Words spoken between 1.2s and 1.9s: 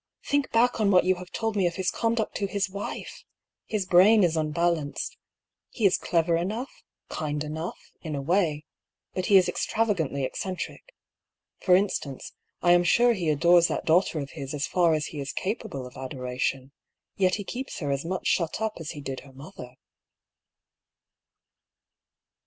have told me of